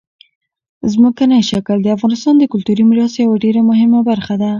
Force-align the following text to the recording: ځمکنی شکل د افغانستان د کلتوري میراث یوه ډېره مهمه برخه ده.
ځمکنی 0.93 1.39
شکل 1.51 1.77
د 1.81 1.87
افغانستان 1.95 2.35
د 2.39 2.43
کلتوري 2.53 2.83
میراث 2.89 3.13
یوه 3.23 3.41
ډېره 3.43 3.61
مهمه 3.69 3.99
برخه 4.09 4.33
ده. 4.41 4.49